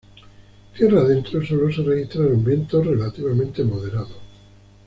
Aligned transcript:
Tierra 0.75 1.01
adentro, 1.01 1.45
sólo 1.45 1.71
se 1.71 1.83
registraron 1.83 2.43
vientos 2.43 2.87
relativamente 2.87 3.63
moderados. 3.63 4.17